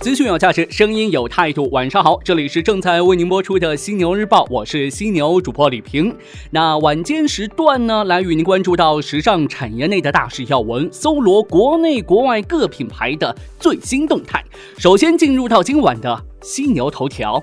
[0.00, 1.68] 资讯有价值，声音有态度。
[1.70, 6.14] 晚上好，这里是正在为您播出的犀牛日报，我是犀牛主播李平。
[6.50, 14.42] 那晚间时段呢，来与您关注到时尚产业内的大事要闻，搜罗国内国外各品牌的最新动态。
[14.78, 17.42] 首先进入到今晚的犀牛头条。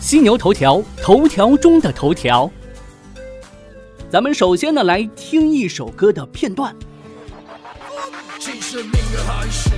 [0.00, 2.50] 犀牛头条，头条中的头条。
[4.08, 6.74] 咱们首先呢，来听一首歌的片段。
[8.38, 9.68] 这是命运还是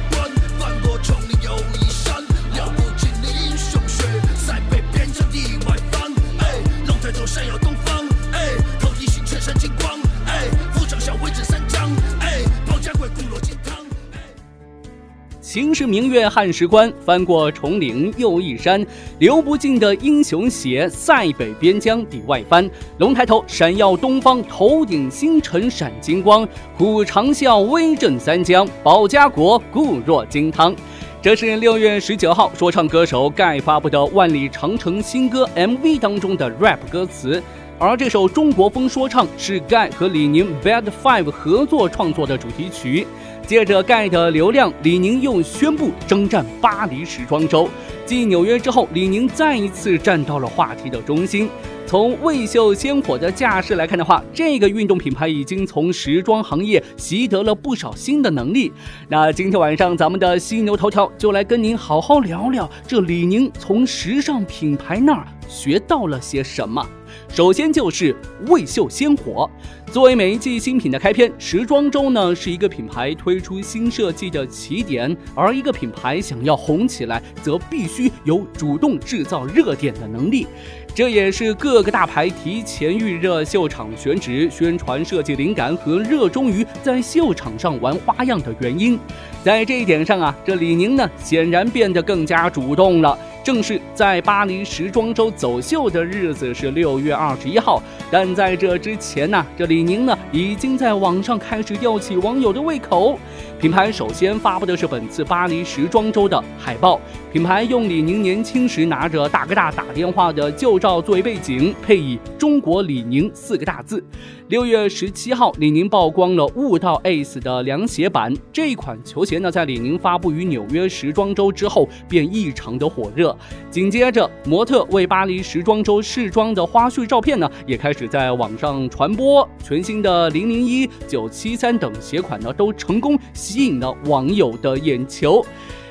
[15.59, 18.87] 秦时明月汉时关，翻过重岭又一山。
[19.19, 22.71] 流不尽的英雄血，塞北边疆抵外藩。
[22.99, 26.47] 龙抬头，闪耀东方，头顶星辰闪金光。
[26.77, 30.73] 虎长啸，威震三江，保家国，固若金汤。
[31.21, 37.43] 这是六月十九号，说唱歌手盖发布的《万里长城》新歌 MV 当中的 rap 歌词。
[37.81, 43.07] 而这首中国风说唱是盖和李宁 Bad Five 合作创作的主题曲。
[43.49, 47.67] 借着盖的流量，李宁又宣布征战巴黎时装周。
[48.05, 51.49] 继纽约之后，李宁再一次站到了话题的中心。
[51.87, 58.71] 从未秀鲜火的架势来看的话，这个运动品牌已经从时装行业习得了不少新的能力。
[59.09, 66.87] 那今天晚上咱们的犀牛头条就来跟您好好聊聊，这李宁从时尚品牌那儿学到了些什么。
[67.29, 68.17] 首先就是
[68.49, 69.49] 未秀鲜活，
[69.93, 80.47] 作为每一季新品的开篇，时装周呢是一个品牌推出新设计的起点，而一个品牌想要红起来，则必须有主动制造热点的能力。
[80.95, 88.99] 这也是各个大牌提前预热秀场选址、宣传设计灵感和热衷于在秀场上玩花样的原因。
[89.45, 93.17] 在这一点上啊，这李宁呢显然变得更加主动了。
[93.49, 103.19] 正是在巴黎时装周走秀的日子是六月二十一号，但在这之前呢，这李宁呢已经在网上开始吊起网友的胃口。
[103.59, 107.01] 品牌首先发布的是本次巴黎时装周的海报，
[107.33, 114.05] 品牌用李宁年轻时拿着大哥大打电话的旧照作为背景，配以“中国李宁”四个大字。
[114.49, 123.37] 六月十七号，李宁曝光了悟道 Ace 的凉鞋版，这款球鞋呢，在李宁发布于纽约时装周之后便异常的火热。
[123.71, 129.49] 紧接着，模特为巴黎时装周试装的花絮照片呢，也开始在网上传播。
[129.63, 135.45] 全新的零零一、九七三等鞋款呢，都成功吸引了网友的眼球。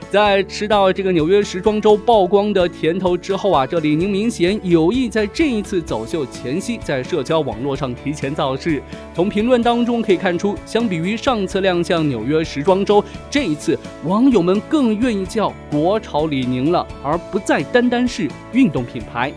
[0.09, 8.81] 在吃到这个纽约时装周曝光的甜头之后啊，这李宁明显有意在这一次走秀前夕，在社交网络上提前造势。
[9.13, 19.31] 从评论当中可以看出，相比于上次亮相纽约时装周，这一次网友们更愿意叫国潮李宁了，而不再单单是运动品牌。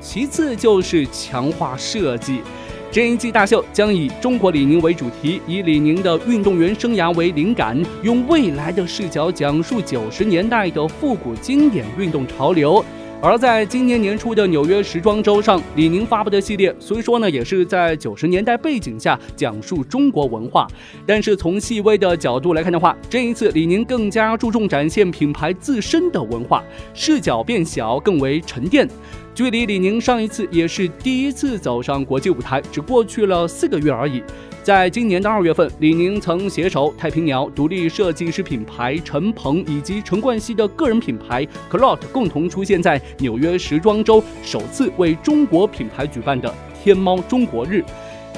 [0.00, 2.40] 其次就是强化设计。
[2.94, 12.84] 这一季大秀将以中国李宁为主题，以李宁的运动员生涯为灵感，用未来的视角讲述九十年代的复古经典运动潮流。
[13.20, 20.68] 而在今年年初的纽约时装周上，李宁发布的系列虽说呢也是在九十年代背景下讲述中国文化，
[21.04, 26.62] 但是从细微的角度来看的话，这一次李宁更加注重展现品牌自身的文化，
[26.94, 28.88] 视角变小，更为沉淀。
[29.34, 34.22] 距离李宁上一次也是第一次走上国际舞台，只过去了四个月而已。
[34.62, 47.84] 在今年的二月份，李宁曾携手太平鸟独立设计师品牌陈鹏以及陈冠希的个人品牌 Clot 共同出现在纽约时装周，首次为中国品牌举办的天猫中国日。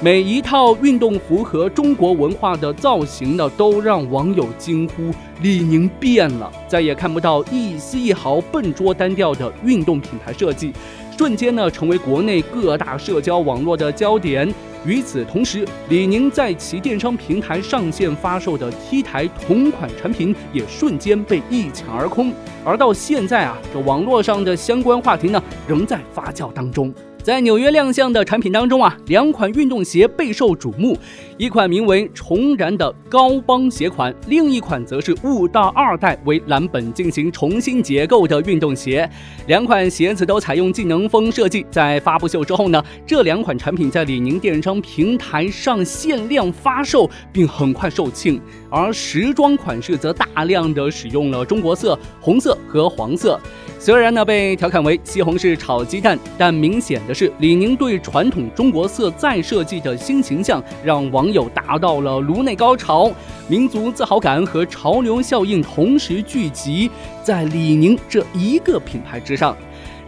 [0.02, 10.70] 每一套运动服和中国文化的造型呢，都让网友惊呼：“李宁变了，再也看不到一丝一毫笨拙单调的运动品牌设计。”
[11.16, 14.52] 瞬间呢，成为国内各大社交网络的焦点。
[14.84, 22.34] 与此同时，李宁在其电商平台上线发售的 T 台同款产品也瞬间被一抢而空。
[22.62, 26.92] 而到现在啊，这网络上的相关话题呢，仍在发酵当中。
[27.26, 30.96] 在纽约亮相的产品当中啊，两款运动鞋备受瞩目，
[31.36, 39.10] 一款名为“重燃”的高帮鞋款，另一款则是悟道二代为蓝本进行重新结构的运动鞋。
[39.48, 41.66] 两款鞋子都采用技能风设计。
[41.68, 48.40] 在发布秀之后呢，这两款产品在李宁电商平台上限量发售，并很快售罄。
[48.70, 53.40] 而时装款式则大量的使用了中国色、红色和黄色。
[53.78, 63.12] 虽然呢被调侃为西红柿炒鸡蛋，但明显的是，李宁对传统中国色再设计的新形象，让网友达到了颅内高潮，
[63.46, 66.90] 民族自豪感和潮流效应同时聚集
[67.22, 69.56] 在李宁这一个品牌之上。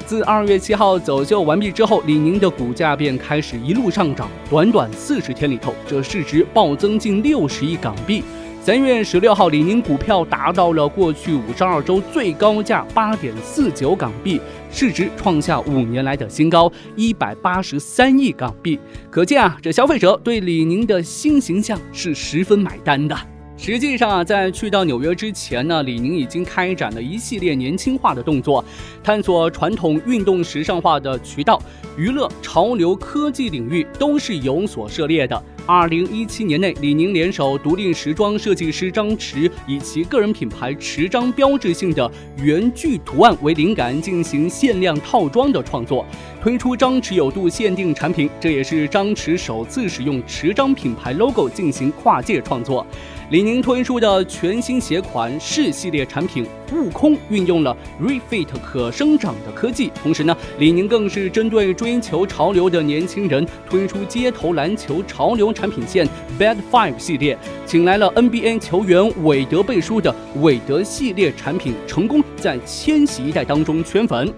[0.06, 8.24] 自二月七号走秀完毕之后，李宁的股价便开始一路上涨，短短四十天里头，这市值暴增近六十亿港币。
[8.60, 14.38] 三月十六号，李宁股票达到了过去五十二周最高价八点四九港币，
[14.70, 18.78] 市值创下五年来的新高一百八十三亿港币。
[19.10, 23.16] 可见啊，这消费者对李宁的新形象是十分买单的。
[23.56, 28.62] 实际上啊，在去到纽约之前呢，李宁已经开展了一系列年轻化的动作，
[29.02, 31.60] 探索传统运动时尚化的渠道，
[31.96, 35.42] 娱乐、潮流、科技领域都是有所涉猎的。
[35.68, 42.10] 二零一七年内，李宁联手独立时装设计师张弛，以其个人品牌持章标志性的
[42.42, 46.06] 圆锯图案为灵感，进行限量套装的创作，
[46.40, 48.30] 推出张弛有度限定产品。
[48.40, 52.86] 这也是张弛首次使用持章品牌 logo 进行跨界创作。
[53.30, 59.90] 李宁推出的全新鞋款是系列产品悟空，运用了 Refit 可生长的科技。
[60.02, 66.08] 同时呢，李宁更是针对追求潮流的年轻人，推出街头篮球潮流产品线
[66.38, 67.36] Bad Five 系列，
[67.66, 74.32] 请来了 NBA 球员韦德背书的韦德系列产品，成功在千禧一代当中圈粉。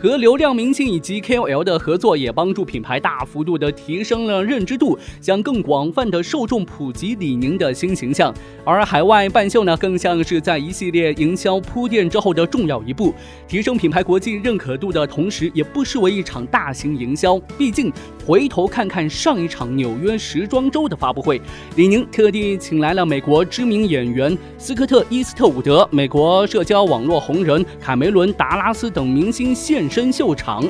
[0.00, 8.32] 和流量明星以及 KOL 的合作，也帮助品牌大幅度的提升了认知度，向更广泛的受众普及李宁的新形象。
[8.64, 13.14] 而海外办秀呢，更像是在一系列营销铺垫之后的重要一步，
[13.46, 17.38] 提升品牌国际认可度的同时，也不失为一场大型营销。
[17.56, 17.92] 毕竟，
[18.26, 21.40] 回头看看上一场纽约时装周的发布会，
[21.76, 30.64] 李宁特地请来了美国知名演员斯科特·伊斯特伍德、美国社交网络红人卡梅伦·达拉斯等明星现身秀场。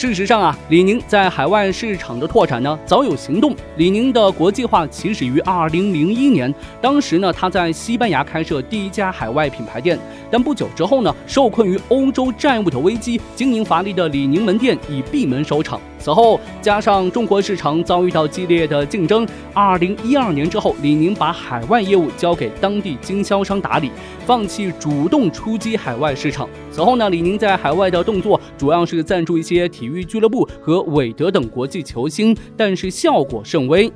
[0.00, 3.54] 事实上啊，李宁在海外市场的拓展呢，早有行动。
[3.76, 9.98] 李宁的国际化起始于二零零一年，当时呢，他在西班牙开设第一家海外品牌店，
[10.30, 15.78] 但不久之后呢，受困于欧洲债务的危机，经营乏力的李宁门店以闭门收场。
[16.00, 23.90] 此后，加上中国市场遭遇到激烈的竞争，二零一二年之后，李宁把海外业务交给当地经销商打理，
[24.24, 26.48] 放弃主动出击海外市场。
[26.72, 33.92] 此后呢，李宁在海外的动作主要是赞助一些体育俱乐部和韦德等国际球星，但是效果甚微。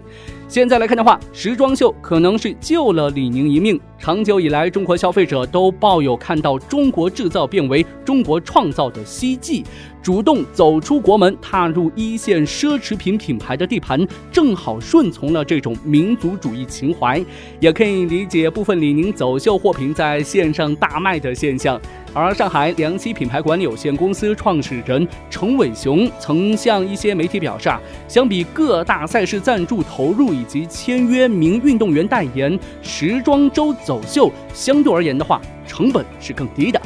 [0.55, 3.77] 现在来看的话，时装秀可能是救了李宁一命。
[3.99, 9.65] 长久以来，中国消费者都抱有看到中国制造变为中国创造的希冀，
[10.01, 17.21] 主动走出国门，踏入一线奢侈品品牌的地盘，正好顺从了这种民族主义情怀，
[17.59, 21.81] 也可以理解部分李宁走秀货品在线上大卖的现象。
[22.15, 36.81] 而上海良熙品牌管理有限公司创始人程伟雄曾向一些媒体表示，啊，相比各大赛事赞助投入以及签约名运动员代言，时装周走秀相对而言的话，成本是更低的。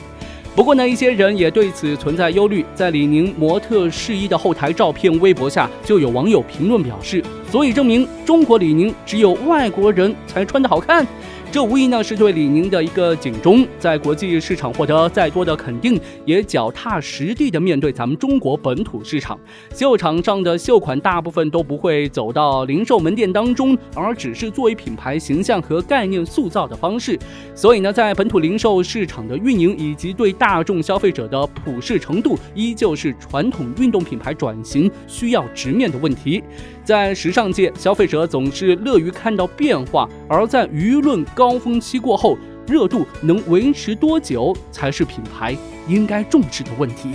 [0.56, 11.06] 不过呢，一些人也对此存在忧虑，在李宁模特试衣的后台照片微博下，就有网友评论表示，所以证明中国李宁只有外国人才穿得好看。
[11.50, 19.38] 这无疑呢是对李宁的一个警钟，在国际市场获得再多的肯定，也脚踏实地的面对咱们中国本土市场。
[19.74, 27.18] 秀场上的秀款大部分都不会走到零售门店当中，而只是作为品牌形象和概念塑造的方式。
[27.54, 36.42] 所以呢，在本土零售市场的运营以及对大众消费者的普适程度，依旧是传统运动品牌转型需要直面的问题。
[36.84, 41.24] 在时尚界，消费者总是乐于看到变化，而在舆论。
[41.38, 47.10] 高峰期过后，热度能维持多久，才是品牌应该重视的问题。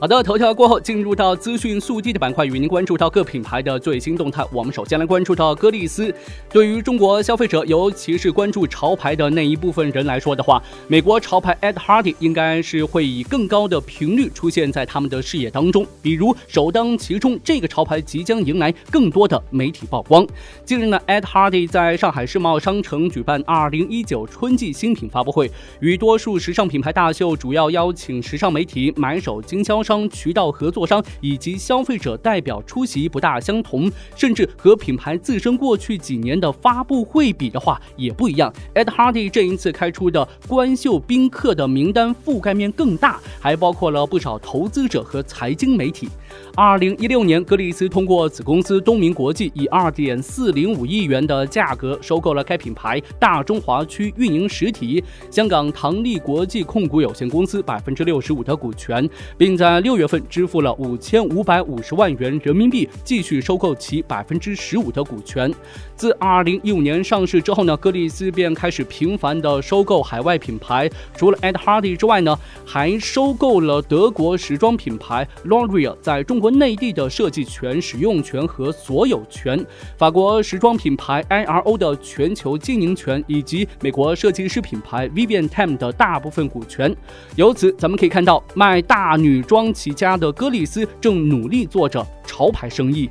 [0.00, 4.44] 好的，头条过后，进入到资讯速递的板块，与您关注到各品牌的最新动态。
[4.52, 6.14] 我们首先来关注到歌丽丝。
[6.52, 15.84] 对于中国消费者，尤其是关注潮牌的那一部分人来说的话，美国潮牌 Ed Hardy 应该是会以更高的频率出现在他们的视野当中。
[16.00, 20.24] 比如首当其冲，这个潮牌即将迎来更多的媒体曝光。
[20.64, 25.50] 近日呢，Ed Hardy 在上海世贸商城举办2019春季新品发布会，
[25.80, 29.82] 与多数时尚品牌大秀，主要邀请时尚媒体、买手、经销。
[29.88, 38.52] 商、渠道合作商以及消费者代表出席不大相同，甚至和品牌自身过去几年的发布会比的话也不一样。
[38.74, 46.06] Ed Hardy 这一次开出的官秀宾客的名单覆盖面更大，还包括了不少投资者和财经媒体。
[46.54, 65.50] 二零一六年，格里斯通过子公司东明国际以二点四零五亿元的价格收购了该品牌大中华区运营实体香港唐利国际控股有限公司百分之六十五的股权，并在六月份支付了五千五百五十万元人民币，继续收购其百分之十五的股权。
[65.96, 76.48] 自二零一五年上市之后呢，格里斯便开始频繁的收购海外品牌，除了 Ed Hardy 之外呢，还收购了德国时装品牌 l o r i a 在中国。
[76.58, 79.64] 内地的设计权、使用权和所有权，
[79.96, 86.92] 法国时装品牌 IRO 的全球经营权，以及美国设计师品牌 Vivienne Tam 的大部分股权。
[87.36, 93.08] 由此，咱们可以看到，卖大女装起家的歌丽丝正努力做着潮牌生意。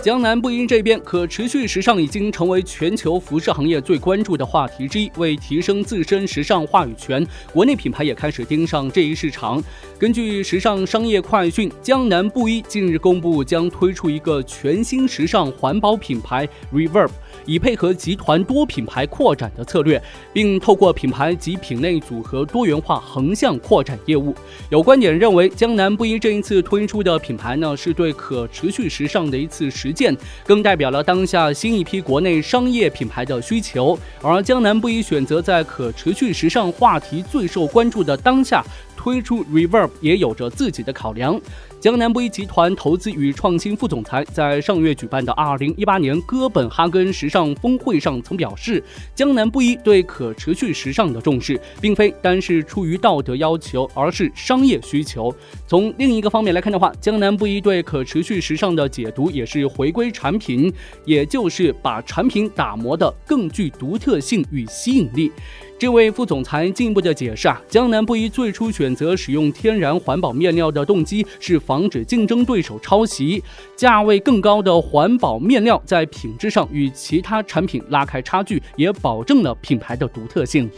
[0.00, 5.10] 江南布衣这边，可持续时尚已经成为全球服饰行业最关注的话题之一。
[5.16, 9.62] 为提升自身时尚话语权，国内品牌也开始盯上这一市场。
[9.98, 17.10] 根据时尚商业快讯，江南布衣近日公布将推出一个全新时尚环保品牌 Reverb。
[17.48, 20.00] 以配合集团多品牌扩展的策略，
[20.34, 24.34] 并透过品牌及品类组合多元化横向扩展业务。
[24.68, 30.14] 有观点认为，江南布衣这一次推出的品牌呢，是对可持续时尚的一次实践，
[30.44, 33.98] 更代表了当下新一批国内商业品牌的需求。
[34.20, 38.62] 而江南布衣选择在可持续时尚话题最受关注的当下。
[38.98, 41.40] 推出 Reverb 也有着自己的考量。
[41.80, 48.82] 江南布衣集团投资与创新副总裁在上月举办的2018年哥本哈根时尚峰会上曾表示，
[49.14, 55.32] 江南布衣对可持续时尚的重视，并非单是出于道德要求，而是商业需求。
[55.68, 60.72] 从另一个方面来看的话，江南布衣对可持续时尚的解读也是回归产品，
[61.04, 65.30] 也就是把产品打磨得更具独特性与吸引力。
[65.78, 73.40] 这位副总裁进一步的解释啊，江南布衣最初选择使用天然环保面料的动机是防止竞争对手抄袭，
[73.76, 80.68] 价位更高的环保面料在品质上与其他产品拉开差距，也保证了品牌的独特性。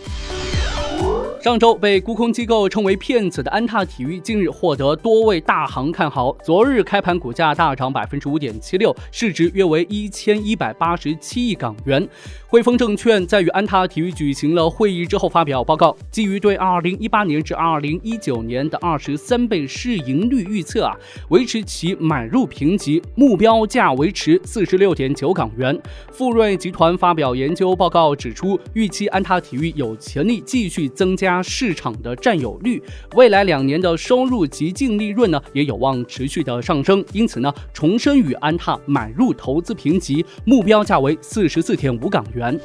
[1.42, 6.36] 上周被沽空机构称为骗子的安踏体育，近日获得多位大行看好。
[6.44, 12.06] 昨日开盘股价大涨百分之五点七六，市值约为一千一百八十七亿港元。
[12.46, 20.94] 汇丰证券在与安踏体育举行了会议之后发表报告，基于对二零一八年至二零一九年的二十三倍市盈率预测啊，
[21.30, 25.80] 维持其买入评级，目标价维持四十六点九港元。
[26.12, 31.29] 富瑞集团发表研究报告指出，预期安踏体育有潜力继续增加。
[31.30, 32.82] 加市场的占有率，
[33.14, 37.04] 未来两年的收入及净利润呢，也有望持续的上升。
[37.12, 42.58] 因此呢，重申与安踏买入投资评级，目标价为四十四点五港元。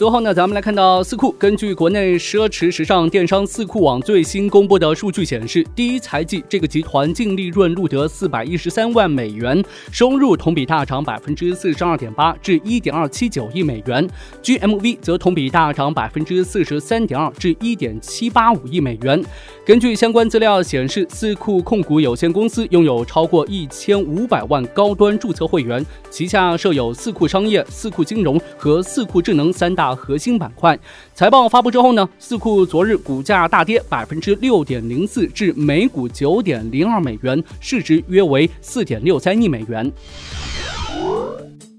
[0.00, 1.30] 最后呢，咱们来看到四库。
[1.38, 14.08] 根据国内奢侈时尚电商四库网最新公布的数据显示，第一财季这个集团净利润录得四百一十三万美元，收入同比大涨百分之四十二点八至一点二七九亿美元
[14.42, 19.22] ，GMV 则同比大涨百分之四十三点二至一点七八五亿美元。
[19.66, 29.89] 根据相关资料显示，四库控股有限公司拥有超过一千五百万高端注册会员，旗下设有四库商业、四库金融和四库智能三大。
[29.94, 30.78] 核心板块
[31.14, 39.90] 财报发布之后呢，四库昨日股价大跌百分之六点零四，至每股九点零二美元，市值约为四点六三亿美元。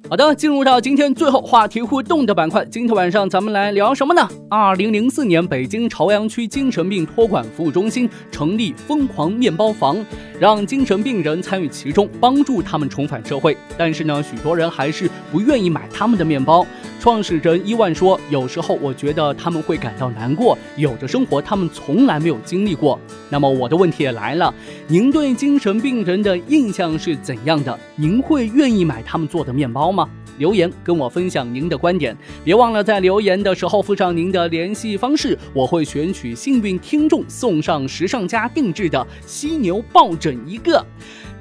[0.09, 2.65] 好的，进入到今天最后话题互动的板块。
[2.65, 4.27] 今天晚上咱们来聊什么呢？
[4.49, 10.05] 二零零四年，北京朝阳区精神病托管服务中心成立“疯狂面包房”，
[10.37, 13.55] 让精神病人参与其中，帮助他们重返社会。
[13.77, 16.67] 但是呢，许多人还是不愿意买他们的面包。
[17.01, 24.53] 创始人伊万说：“有时候我觉得他们会感到难过，有着生活他们从来没有经历过。”那么我的问题也来了：
[24.87, 27.75] 您对精神病人的印象是怎样的？
[27.95, 30.07] 您会愿意买他们做的面包吗？
[30.37, 40.85] 留言跟我分享您的观点，别忘了在留言的时候附上您的联系方式，我会选取幸运听众送上时尚家定制的犀牛抱枕一个。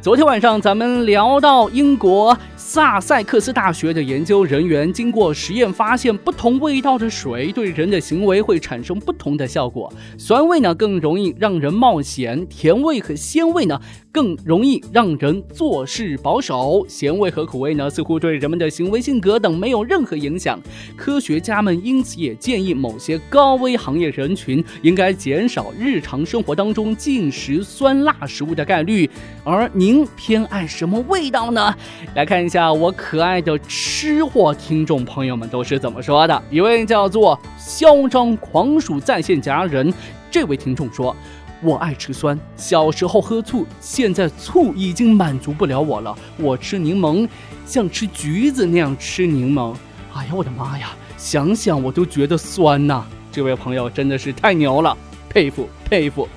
[0.02, 9.92] 昨天晚上咱们聊到英国萨塞克斯大学的研究人员经过实验发现，不同味道的水对人的行为会产生不同的效果。
[10.16, 13.78] 酸味呢更容易让人冒险，甜味和鲜味呢
[14.10, 16.82] 更容易让人做事保守。
[16.88, 20.58] 咸味和苦味呢似乎对人们的行为、性格等没有任何影响。
[20.96, 29.10] 科学家们因此也建议某些高危行业人群应该减少日常生活当中进食酸辣食物的概率。
[29.44, 29.89] 而你。
[29.90, 31.74] 您偏爱什么味道呢？
[32.14, 36.42] 来看一下我可爱的吃货听众朋友们都是怎么说的。
[36.48, 39.92] 一位叫做嚣张狂鼠在线夹人，
[40.30, 41.14] 这位听众说
[41.60, 46.16] ：“我爱吃酸，小时候喝醋，现在醋已经满足不了我了。
[46.36, 47.28] 我吃柠檬，
[47.66, 49.74] 像吃橘子那样吃柠檬。
[50.14, 53.02] 哎呀，我的妈呀，想想我都觉得酸呐！
[53.32, 54.96] 这位朋友真的是太牛了，
[55.28, 56.28] 佩服佩服。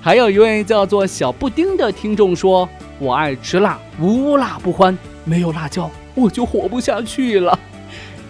[0.00, 2.68] 还有一位叫做小布丁的听众说。”
[3.00, 4.96] 我爱吃辣，无辣不欢。
[5.24, 7.58] 没有辣椒，我就活不下去了。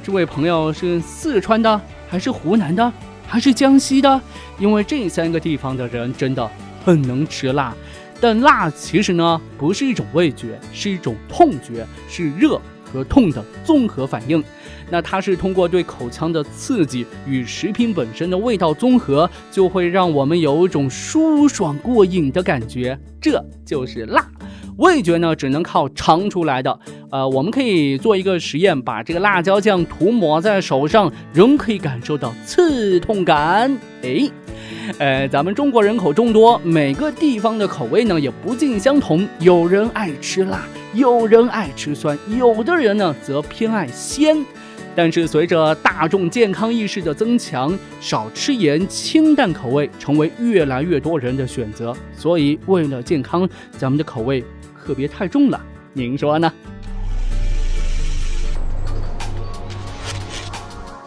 [0.01, 2.93] 这位朋友是四川的，还是湖南的，
[3.27, 4.21] 还是江西的？
[4.61, 6.49] 因为这三个地方的人真的
[6.85, 7.75] 很能吃辣。
[8.21, 14.43] 但辣其实呢，不是一种味觉，是一种痛觉，是热和痛的综合反应。
[14.89, 22.97] 那它是通过对口腔的刺激与食品本身的味道综合，就会让我们有一种舒爽过瘾的感觉。
[23.21, 24.25] 这就是辣。
[24.81, 26.79] 味觉呢，只能靠尝出来的。
[27.11, 33.79] 呃，我们可以做一个实验，把这个辣椒酱涂抹在手上，仍可以感受到刺痛感。
[34.03, 34.27] 哎，
[34.99, 39.29] 呃，咱们中国人口众多，每个地方的口味呢也不尽相同。
[39.39, 44.43] 有人爱吃辣，有人爱吃酸，有的人呢则偏爱鲜。
[44.97, 51.95] 但是随着大众健康意识的增强，少吃盐、清淡口味成为越来越多人的选择。
[52.17, 53.47] 所以，为了健康，
[53.77, 54.43] 咱们的口味。
[54.85, 55.61] 可别太重了，
[55.93, 56.53] 您说呢？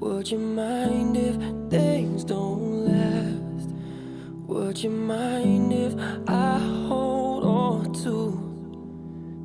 [0.00, 1.36] Would you mind if
[1.70, 3.68] things don't last?
[4.46, 5.94] Would you mind if
[6.26, 8.16] I hold on to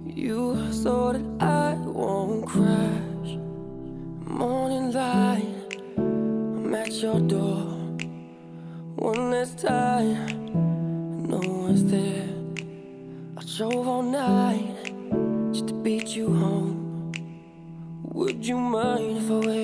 [0.05, 3.37] you so that I won't crash?
[4.23, 7.65] Morning light, I'm at your door.
[8.95, 12.29] One last time, no one's there.
[13.35, 14.93] I drove all night
[15.51, 17.11] just to beat you home.
[18.13, 19.54] Would you mind if I?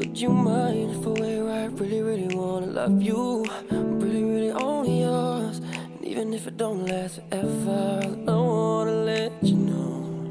[0.00, 1.40] Would you mind if I wait?
[1.40, 3.44] I really, really wanna love you.
[3.70, 5.58] I'm really, really only yours.
[5.58, 10.26] And even if it don't last forever, I wanna let you know.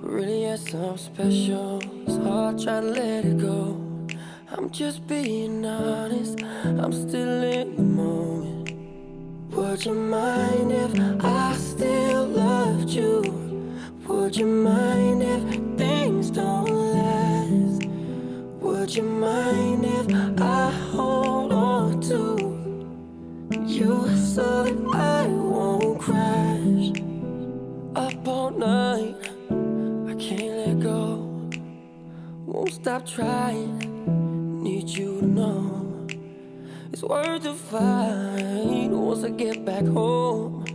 [0.00, 1.80] We really had something special.
[2.04, 3.78] It's hard trying to let it go.
[4.50, 6.42] I'm just being honest.
[6.64, 8.74] I'm still in the moment.
[9.54, 13.22] Would you mind if I still loved you?
[14.08, 16.71] Would you mind if things don't?
[18.92, 22.36] Would you mind if I hold on to
[23.64, 26.92] you so that I won't crash?
[27.96, 29.16] Up all night,
[30.10, 31.50] I can't let go.
[32.44, 33.78] Won't stop trying,
[34.62, 36.06] need you to know.
[36.92, 40.66] It's worth the fight once I get back home.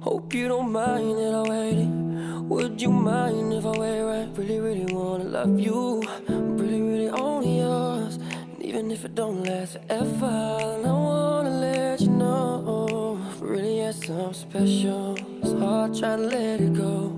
[0.00, 2.48] Hope you don't mind that I waited.
[2.50, 4.28] Would you mind if I wait right?
[4.38, 6.51] Really, really wanna love you.
[8.82, 13.20] Even if it don't last forever, then I wanna let you know.
[13.38, 15.16] Really had something special.
[15.40, 17.16] It's hard trying to let it go.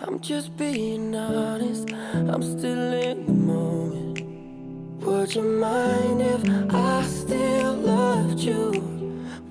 [0.00, 1.92] I'm just being honest.
[2.32, 4.22] I'm still in the moment.
[5.02, 8.62] Would you mind if I still loved you?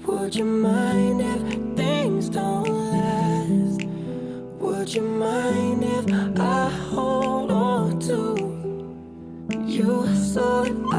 [0.07, 1.41] Would you mind if
[1.77, 3.83] things don't last?
[4.63, 8.45] Would you mind if I hold on to
[9.65, 10.94] you so that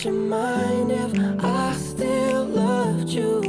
[0.00, 3.42] Would you mind if I still loved you?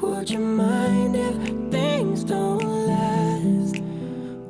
[0.00, 1.34] Would you mind if
[1.72, 3.82] things don't last?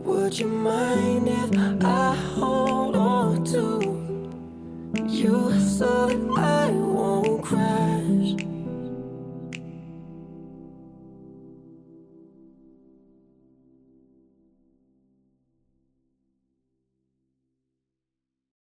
[0.05, 3.81] Would you mind if I hold on to
[5.09, 6.44] you so that I